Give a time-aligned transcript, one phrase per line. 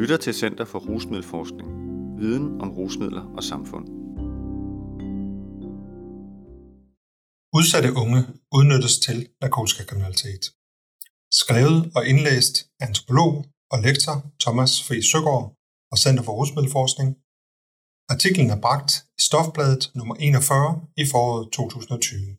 [0.00, 1.68] lytter til Center for Rusmiddelforskning.
[2.20, 3.86] Viden om rusmidler og samfund.
[7.58, 8.20] Udsatte unge
[8.56, 10.42] udnyttes til narkotikakriminalitet.
[11.40, 13.32] Skrevet og indlæst af antropolog
[13.72, 15.46] og lektor Thomas Fri Søgaard
[15.92, 17.10] og Center for Rusmiddelforskning.
[18.14, 22.36] Artiklen er bragt i Stofbladet nummer 41 i foråret 2020.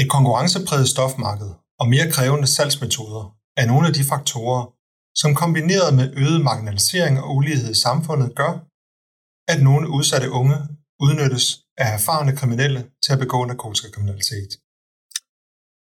[0.00, 1.50] Et konkurrencepræget stofmarked
[1.80, 3.24] og mere krævende salgsmetoder
[3.60, 4.64] er nogle af de faktorer,
[5.20, 8.52] som kombineret med øget marginalisering og ulighed i samfundet gør,
[9.52, 10.56] at nogle udsatte unge
[11.04, 11.46] udnyttes
[11.82, 14.50] af erfarne kriminelle til at begå narkotikakriminalitet.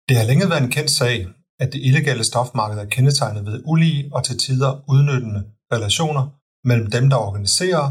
[0.08, 1.16] Det har længe været en kendt sag,
[1.62, 5.42] at det illegale stofmarked er kendetegnet ved ulige og til tider udnyttende
[5.74, 6.24] relationer
[6.68, 7.86] mellem dem, der organiserer,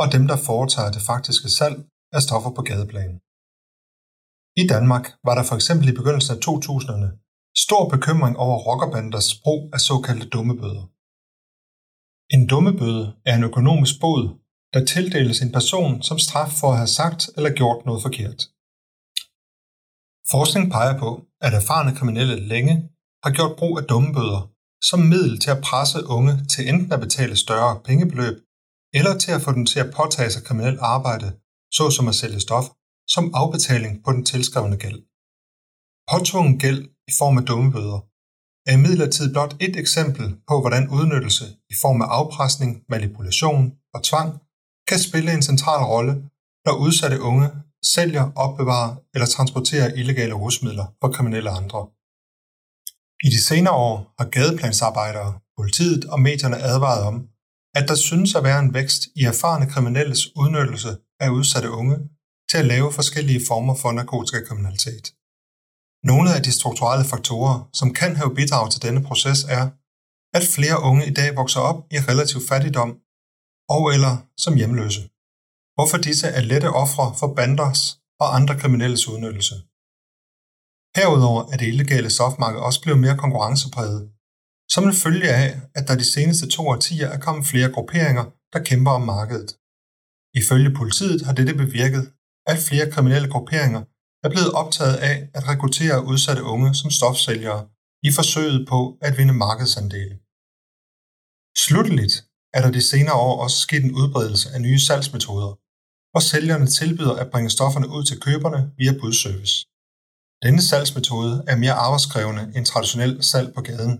[0.00, 1.76] og dem, der foretager det faktiske salg
[2.16, 3.14] af stoffer på gadeplan.
[4.62, 7.08] I Danmark var der for eksempel i begyndelsen af 2000'erne
[7.56, 10.84] stor bekymring over rockerbanders brug af såkaldte dummebøder.
[12.34, 14.22] En dummebøde er en økonomisk bod,
[14.72, 18.40] der tildeles en person som straf for at have sagt eller gjort noget forkert.
[20.32, 22.74] Forskning peger på, at erfarne kriminelle længe
[23.24, 24.42] har gjort brug af dummebøder
[24.90, 28.36] som middel til at presse unge til enten at betale større pengebeløb,
[28.98, 31.28] eller til at få dem til at påtage sig kriminelt arbejde,
[31.72, 32.66] såsom at sælge stof,
[33.14, 35.00] som afbetaling på den tilskrevne gæld.
[36.12, 38.00] Påtvungen gæld i form af dummebøder
[38.66, 44.30] er imidlertid blot et eksempel på, hvordan udnyttelse i form af afpresning, manipulation og tvang
[44.88, 46.14] kan spille en central rolle,
[46.66, 47.48] når udsatte unge
[47.84, 51.80] sælger, opbevarer eller transporterer illegale rusmidler for kriminelle andre.
[53.26, 57.28] I de senere år har gadeplansarbejdere, politiet og medierne advaret om,
[57.74, 61.96] at der synes at være en vækst i erfarne kriminelles udnyttelse af udsatte unge
[62.50, 65.04] til at lave forskellige former for narkotikakriminalitet.
[66.10, 69.64] Nogle af de strukturelle faktorer, som kan have bidraget til denne proces, er,
[70.36, 72.90] at flere unge i dag vokser op i relativ fattigdom
[73.74, 75.02] og eller som hjemløse,
[75.74, 77.82] hvorfor disse er lette ofre for banders
[78.22, 79.54] og andre kriminelles udnyttelse.
[80.98, 84.02] Herudover er det illegale stofmarked også blevet mere konkurrencepræget,
[84.74, 85.48] som en følge af,
[85.78, 89.50] at der de seneste to årtier er kommet flere grupperinger, der kæmper om markedet.
[90.40, 92.04] Ifølge politiet har dette bevirket,
[92.46, 93.82] at flere kriminelle grupperinger
[94.24, 97.62] er blevet optaget af at rekruttere udsatte unge som stofsælgere
[98.08, 100.14] i forsøget på at vinde markedsandele.
[101.64, 102.14] Slutteligt
[102.56, 105.52] er der de senere år også sket en udbredelse af nye salgsmetoder,
[106.10, 109.56] hvor sælgerne tilbyder at bringe stofferne ud til køberne via budservice.
[110.44, 113.94] Denne salgsmetode er mere arbejdskrævende end traditionel salg på gaden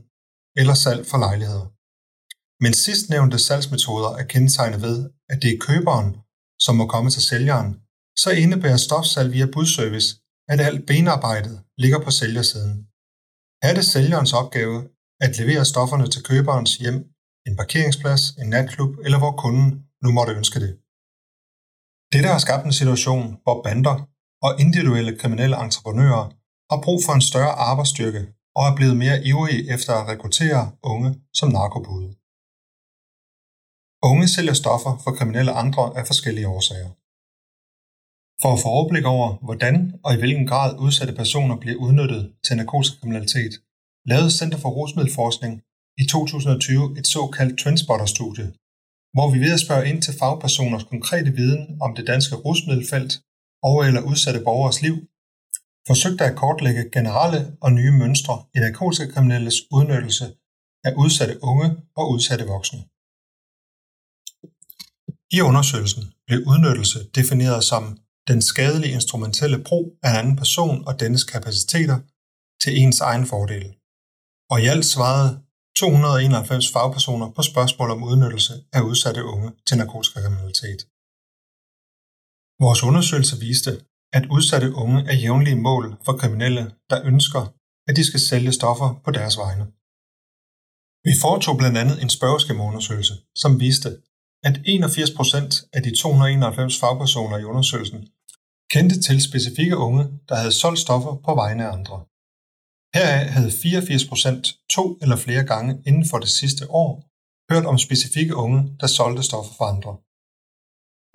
[0.60, 1.66] eller salg for lejligheder.
[2.64, 4.96] Men sidstnævnte salgsmetoder er kendetegnet ved,
[5.32, 6.10] at det er køberen,
[6.64, 7.70] som må komme til sælgeren
[8.16, 10.08] så indebærer stofsalg via budservice,
[10.48, 12.86] at alt benarbejdet ligger på sælgersiden.
[13.62, 14.88] Er det sælgerens opgave
[15.20, 16.98] at levere stofferne til køberens hjem,
[17.46, 19.68] en parkeringsplads, en natklub eller hvor kunden
[20.02, 20.72] nu måtte ønske det.
[22.12, 23.96] Dette har skabt en situation, hvor bander
[24.46, 26.24] og individuelle kriminelle entreprenører
[26.70, 28.22] har brug for en større arbejdsstyrke
[28.56, 32.08] og er blevet mere ivrige efter at rekruttere unge som narkobude.
[34.10, 36.90] Unge sælger stoffer for kriminelle andre af forskellige årsager.
[38.42, 42.56] For at få overblik over, hvordan og i hvilken grad udsatte personer bliver udnyttet til
[42.56, 43.52] narkotikakriminalitet,
[44.10, 45.62] lavede Center for Rusmiddelforskning
[46.02, 48.52] i 2020 et såkaldt Trendspotter-studie,
[49.14, 53.12] hvor vi ved at spørge ind til fagpersoners konkrete viden om det danske rusmiddelfelt
[53.62, 54.96] og eller udsatte borgers liv,
[55.86, 60.26] forsøgte at kortlægge generelle og nye mønstre i narkotikakriminelles udnyttelse
[60.84, 62.80] af udsatte unge og udsatte voksne.
[65.36, 67.82] I undersøgelsen blev udnyttelse defineret som
[68.28, 71.98] den skadelige instrumentelle brug af en anden person og dennes kapaciteter
[72.62, 73.66] til ens egen fordel.
[74.52, 75.30] Og i alt svarede
[75.76, 80.80] 291 fagpersoner på spørgsmål om udnyttelse af udsatte unge til narkotikakriminalitet.
[82.64, 83.72] Vores undersøgelse viste,
[84.18, 87.42] at udsatte unge er jævnlige mål for kriminelle, der ønsker,
[87.88, 89.64] at de skal sælge stoffer på deres vegne.
[91.06, 93.90] Vi foretog blandt andet en spørgeskemaundersøgelse, som viste,
[94.48, 98.08] at 81% af de 291 fagpersoner i undersøgelsen
[98.72, 101.96] kendte til specifikke unge, der havde solgt stoffer på vegne af andre.
[102.94, 106.90] Heraf havde 84% to eller flere gange inden for det sidste år
[107.52, 109.92] hørt om specifikke unge, der solgte stoffer for andre.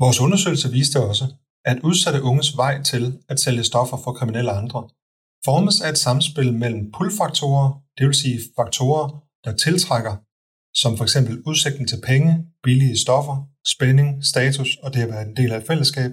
[0.03, 1.25] Vores undersøgelse viste også,
[1.65, 4.89] at udsatte unges vej til at sælge stoffer for kriminelle andre
[5.45, 9.07] formes af et samspil mellem pull-faktorer, det vil sige faktorer,
[9.45, 10.15] der tiltrækker
[10.81, 12.31] som for eksempel udsigten til penge,
[12.63, 13.38] billige stoffer,
[13.74, 16.12] spænding, status og det at være en del af et fællesskab,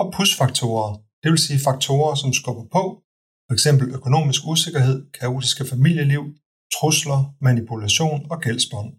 [0.00, 0.90] og push-faktorer,
[1.22, 2.82] det vil sige faktorer, som skubber på,
[3.46, 3.66] f.eks.
[3.98, 6.24] økonomisk usikkerhed, kaotiske familieliv,
[6.76, 8.90] trusler, manipulation og gældsbånd.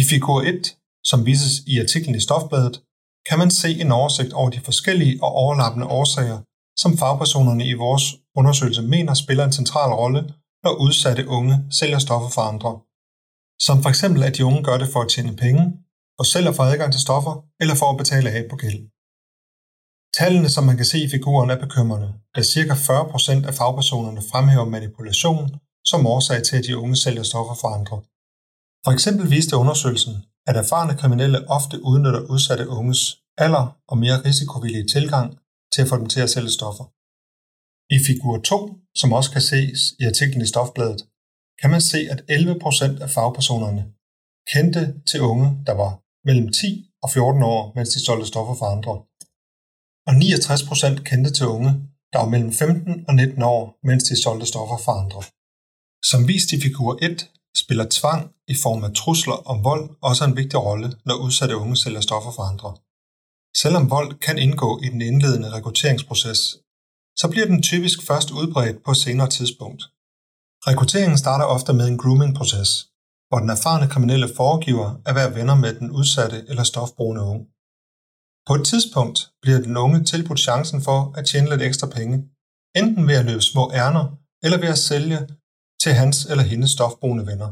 [0.00, 0.76] I figur 1,
[1.10, 2.76] som vises i artiklen i Stofbladet,
[3.28, 6.38] kan man se en oversigt over de forskellige og overlappende årsager,
[6.82, 8.04] som fagpersonerne i vores
[8.38, 10.22] undersøgelse mener spiller en central rolle,
[10.64, 12.72] når udsatte unge sælger stoffer for andre.
[13.66, 15.62] Som for eksempel at de unge gør det for at tjene penge,
[16.16, 18.80] for selv at få adgang til stoffer eller for at betale af på gæld.
[20.18, 22.74] Tallene, som man kan se i figuren, er bekymrende, da ca.
[22.74, 27.96] 40% af fagpersonerne fremhæver manipulation som årsag til, at de unge sælger stoffer for andre.
[28.84, 30.14] For eksempel viste undersøgelsen,
[30.46, 33.02] at erfarne kriminelle ofte udnytter udsatte unges
[33.38, 35.38] alder og mere risikovillige tilgang
[35.72, 36.86] til at få dem til at sælge stoffer.
[37.96, 38.58] I figur 2,
[39.00, 41.00] som også kan ses i artiklen i Stofbladet,
[41.60, 43.82] kan man se, at 11% af fagpersonerne
[44.52, 45.92] kendte til unge, der var
[46.24, 48.94] mellem 10 og 14 år, mens de solgte stoffer for andre.
[50.08, 51.70] Og 69% kendte til unge,
[52.12, 55.22] der var mellem 15 og 19 år, mens de solgte stoffer for andre.
[56.10, 57.30] Som vist i figur 1,
[57.62, 61.76] spiller tvang i form af trusler om vold også en vigtig rolle, når udsatte unge
[61.76, 62.70] sælger stoffer for andre.
[63.62, 66.40] Selvom vold kan indgå i den indledende rekrutteringsproces,
[67.20, 69.82] så bliver den typisk først udbredt på et senere tidspunkt.
[70.68, 72.70] Rekrutteringen starter ofte med en grooming-proces,
[73.28, 77.44] hvor den erfarne kriminelle foregiver at være venner med den udsatte eller stofbrugende unge.
[78.46, 82.16] På et tidspunkt bliver den unge tilbudt chancen for at tjene lidt ekstra penge,
[82.80, 84.04] enten ved at løbe små ærner
[84.44, 85.20] eller ved at sælge
[85.82, 87.50] til hans eller hendes stofbrugende venner.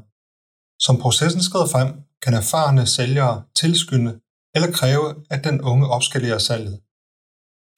[0.87, 1.91] Som processen skrider frem,
[2.23, 4.13] kan erfarne sælgere tilskynde
[4.55, 6.77] eller kræve, at den unge opskalerer salget.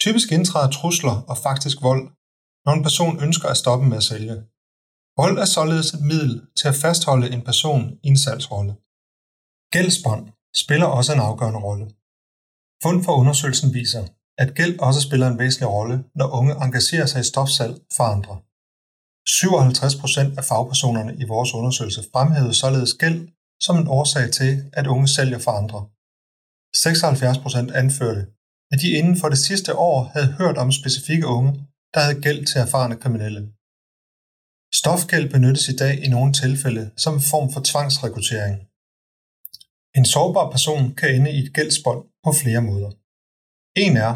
[0.00, 2.04] Typisk indtræder trusler og faktisk vold,
[2.64, 4.36] når en person ønsker at stoppe med at sælge.
[5.20, 8.72] Vold er således et middel til at fastholde en person i en salgsrolle.
[9.74, 10.24] Gældsbånd
[10.62, 11.86] spiller også en afgørende rolle.
[12.82, 14.04] Fund fra undersøgelsen viser,
[14.42, 18.34] at gæld også spiller en væsentlig rolle, når unge engagerer sig i stofsalg for andre.
[19.38, 23.20] 57% af fagpersonerne i vores undersøgelse fremhævede således gæld
[23.66, 25.80] som en årsag til, at unge sælger for andre.
[26.76, 28.22] 76% anførte,
[28.72, 31.52] at de inden for det sidste år havde hørt om specifikke unge,
[31.94, 33.42] der havde gæld til erfarne kriminelle.
[34.74, 38.56] Stofgæld benyttes i dag i nogle tilfælde som en form for tvangsrekruttering.
[39.98, 42.90] En sårbar person kan ende i et gældsbånd på flere måder.
[43.84, 44.12] En er,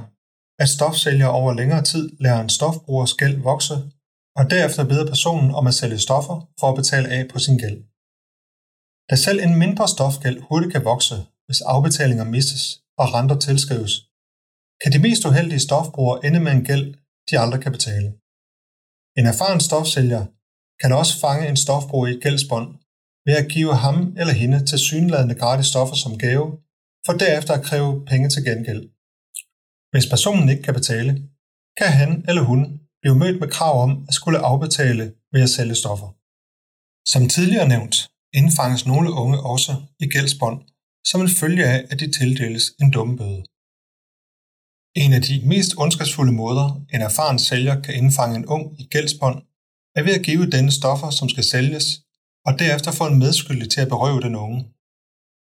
[0.63, 3.75] at stofsælger over længere tid lærer en stofbrugers gæld vokse,
[4.39, 7.79] og derefter beder personen om at sælge stoffer for at betale af på sin gæld.
[9.11, 11.17] Da selv en mindre stofgæld hurtigt kan vokse,
[11.47, 12.65] hvis afbetalinger misses
[13.01, 13.95] og renter tilskrives,
[14.83, 16.87] kan de mest uheldige stofbrugere ende med en gæld,
[17.29, 18.09] de aldrig kan betale.
[19.19, 20.23] En erfaren stofsælger
[20.81, 22.69] kan også fange en stofbruger i et gældsbånd
[23.27, 26.49] ved at give ham eller hende til synladende gratis stoffer som gave,
[27.07, 28.83] for derefter at kræve penge til gengæld.
[29.93, 31.11] Hvis personen ikke kan betale,
[31.79, 32.61] kan han eller hun
[33.03, 36.11] blive mødt med krav om at skulle afbetale ved at sælge stoffer.
[37.13, 37.97] Som tidligere nævnt,
[38.41, 39.73] indfanges nogle unge også
[40.05, 40.59] i gældsbånd,
[41.11, 43.43] som en følge af, at de tildeles en dummebøde.
[45.03, 49.39] En af de mest ondskabsfulde måder, en erfaren sælger kan indfange en ung i gældsbånd,
[49.97, 51.87] er ved at give denne stoffer, som skal sælges,
[52.47, 54.61] og derefter få en medskyldig til at berøve den unge,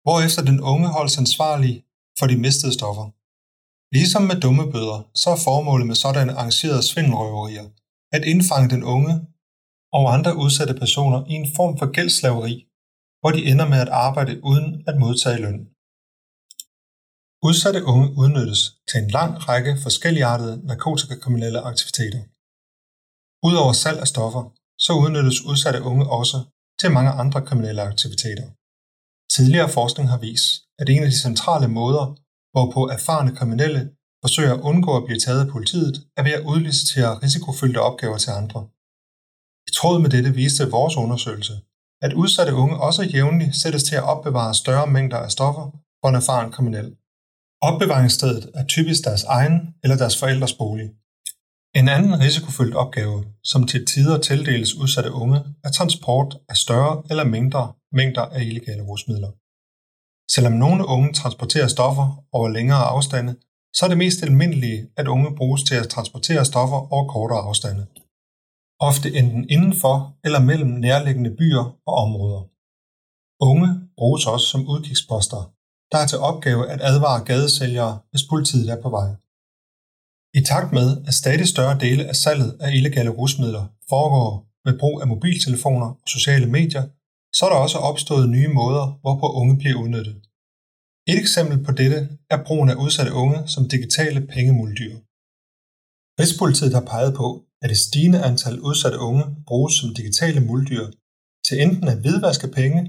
[0.04, 1.84] hvorefter den unge holdes ansvarlig
[2.18, 3.06] for de mistede stoffer.
[3.96, 7.66] Ligesom med dumme bøder, så er formålet med sådanne arrangerede svindelrøverier
[8.16, 9.14] at indfange den unge
[9.92, 12.54] og andre udsatte personer i en form for gældslaveri,
[13.20, 15.60] hvor de ender med at arbejde uden at modtage løn.
[17.48, 22.22] Udsatte unge udnyttes til en lang række forskelligartede narkotikakriminelle aktiviteter.
[23.48, 24.44] Udover salg af stoffer,
[24.84, 26.38] så udnyttes udsatte unge også
[26.80, 28.46] til mange andre kriminelle aktiviteter.
[29.34, 32.06] Tidligere forskning har vist, at en af de centrale måder,
[32.52, 33.82] hvorpå erfarne kriminelle
[34.24, 38.30] forsøger at undgå at blive taget af politiet, er ved at udlicitere risikofyldte opgaver til
[38.40, 38.60] andre.
[39.68, 41.54] I tråd med dette viste vores undersøgelse,
[42.06, 45.66] at udsatte unge også jævnligt sættes til at opbevare større mængder af stoffer
[46.00, 46.88] for en erfaren kriminel.
[47.68, 50.88] Opbevaringsstedet er typisk deres egen eller deres forældres bolig.
[51.80, 57.24] En anden risikofyldt opgave, som til tider tildeles udsatte unge, er transport af større eller
[57.24, 59.32] mindre mængder af illegale rusmidler.
[60.34, 63.36] Selvom nogle unge transporterer stoffer over længere afstande,
[63.76, 67.86] så er det mest almindelige, at unge bruges til at transportere stoffer over kortere afstande.
[68.80, 72.42] Ofte enten indenfor eller mellem nærliggende byer og områder.
[73.50, 75.42] Unge bruges også som udkigsposter,
[75.92, 79.08] der er til opgave at advare gadesælgere, hvis politiet er på vej.
[80.38, 84.30] I takt med, at stadig større dele af salget af illegale rusmidler foregår
[84.64, 86.84] med brug af mobiltelefoner og sociale medier,
[87.36, 90.16] så er der også opstået nye måder, hvorpå unge bliver udnyttet.
[91.10, 91.98] Et eksempel på dette
[92.30, 94.94] er brugen af udsatte unge som digitale pengemuldyr.
[96.20, 97.28] Rigspolitiet har peget på,
[97.62, 100.86] at et stigende antal udsatte unge bruges som digitale muldyr
[101.46, 102.80] til enten at hvidvaske penge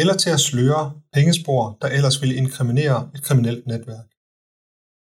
[0.00, 4.08] eller til at sløre pengespor, der ellers ville inkriminere et kriminelt netværk.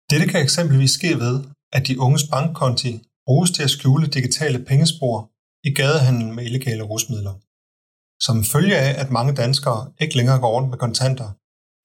[0.10, 1.36] Dette kan eksempelvis ske ved,
[1.76, 2.92] at de unges bankkonti
[3.26, 5.32] bruges til at skjule digitale pengespor
[5.68, 7.36] i gadehandel med illegale rusmidler.
[8.26, 11.30] Som følge af, at mange danskere ikke længere går rundt med kontanter,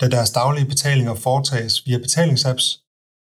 [0.00, 2.66] da deres daglige betalinger foretages via betalingsapps,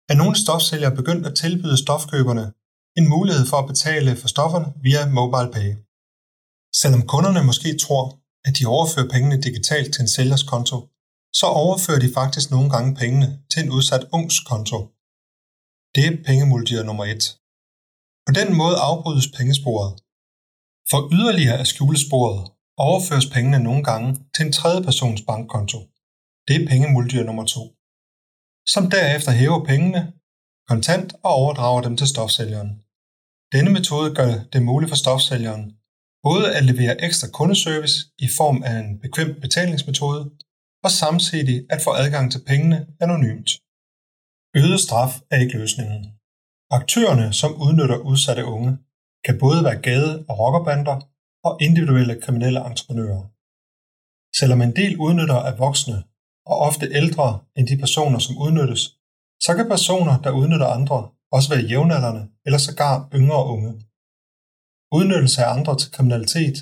[0.08, 2.52] er nogle stofsælgere begyndt at tilbyde stofkøberne
[2.98, 5.70] en mulighed for at betale for stofferne via MobilePay.
[6.80, 8.04] Selvom kunderne måske tror,
[8.44, 10.76] at de overfører pengene digitalt til en sælgers konto,
[11.40, 14.78] så overfører de faktisk nogle gange pengene til en udsat ungs konto.
[15.94, 17.22] Det er pengemultier nummer 1.
[18.26, 19.92] På den måde afbrydes pengesporet.
[20.90, 22.40] For yderligere at skjule sporet,
[22.86, 25.78] overføres pengene nogle gange til en tredje persons bankkonto.
[26.46, 27.60] Det er pengemultier nummer 2.
[28.72, 30.02] Som derefter hæver pengene
[30.70, 32.70] kontant og overdrager dem til stofsælgeren.
[33.54, 35.64] Denne metode gør det muligt for stofsælgeren
[36.22, 40.22] både at levere ekstra kundeservice i form af en bekvem betalingsmetode,
[40.84, 43.50] og samtidig at få adgang til pengene anonymt.
[44.56, 46.02] Øget straf er ikke løsningen.
[46.70, 48.78] Aktørerne, som udnytter udsatte unge,
[49.24, 50.96] kan både være gade- og rockerbander
[51.44, 53.22] og individuelle kriminelle entreprenører.
[54.38, 55.98] Selvom en del udnytter er voksne
[56.50, 58.82] og ofte ældre end de personer, som udnyttes,
[59.44, 60.98] så kan personer, der udnytter andre,
[61.32, 63.72] også være jævnaldrende eller sågar yngre unge.
[64.96, 66.56] Udnyttelse af andre til kriminalitet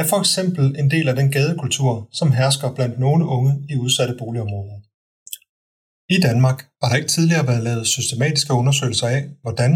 [0.00, 4.14] er for eksempel en del af den gadekultur, som hersker blandt nogle unge i udsatte
[4.18, 4.78] boligområder.
[6.16, 9.72] I Danmark har der ikke tidligere været lavet systematiske undersøgelser af, hvordan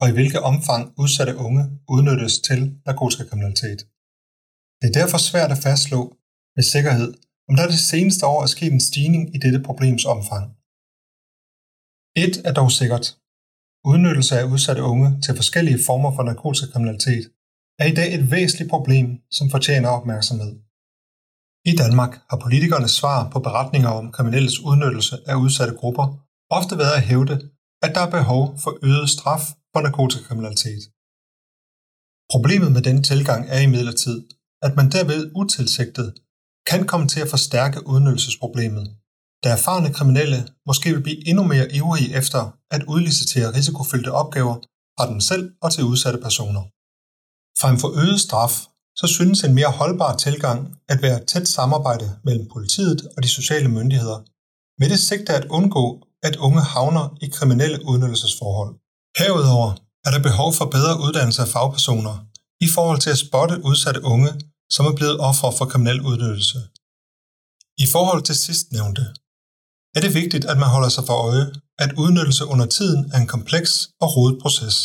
[0.00, 1.62] og i hvilket omfang udsatte unge
[1.94, 3.80] udnyttes til narkotikakriminalitet.
[4.80, 6.00] Det er derfor svært at fastslå
[6.56, 7.10] med sikkerhed,
[7.48, 10.44] om der det seneste år er sket en stigning i dette problems omfang.
[12.24, 13.06] Et er dog sikkert.
[13.90, 17.24] Udnyttelse af udsatte unge til forskellige former for narkotikakriminalitet
[17.82, 20.52] er i dag et væsentligt problem, som fortjener opmærksomhed.
[21.70, 26.06] I Danmark har politikernes svar på beretninger om kriminelles udnyttelse af udsatte grupper
[26.58, 27.36] ofte været at hævde,
[27.84, 30.82] at der er behov for øget straf for narkotikakriminalitet.
[32.32, 34.18] Problemet med denne tilgang er imidlertid,
[34.66, 36.08] at man derved utilsigtet
[36.70, 38.86] kan komme til at forstærke udnyttelsesproblemet,
[39.42, 44.56] da erfarne kriminelle måske vil blive endnu mere ivrige efter at udlicitere risikofyldte opgaver
[44.96, 46.64] fra dem selv og til udsatte personer.
[47.60, 48.54] Frem for øget straf
[49.00, 53.28] så synes en mere holdbar tilgang at være et tæt samarbejde mellem politiet og de
[53.28, 54.18] sociale myndigheder,
[54.80, 55.86] med det sigte at undgå,
[56.22, 58.72] at unge havner i kriminelle udnyttelsesforhold.
[59.18, 59.70] Herudover
[60.06, 62.14] er der behov for bedre uddannelse af fagpersoner
[62.66, 64.30] i forhold til at spotte udsatte unge,
[64.74, 66.58] som er blevet ofre for kriminel udnyttelse.
[67.84, 69.04] I forhold til sidstnævnte
[69.96, 71.46] er det vigtigt, at man holder sig for øje,
[71.78, 73.72] at udnyttelse under tiden er en kompleks
[74.02, 74.76] og rodet proces,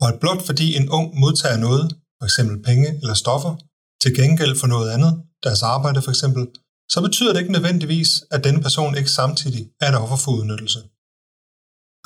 [0.00, 1.86] og at blot fordi en ung modtager noget,
[2.18, 3.54] for eksempel penge eller stoffer,
[4.02, 6.46] til gengæld for noget andet, deres arbejde for eksempel,
[6.92, 10.78] så betyder det ikke nødvendigvis, at denne person ikke samtidig er et offer for udnyttelse.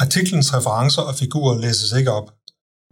[0.04, 2.34] Artiklens referencer og figurer læses ikke op,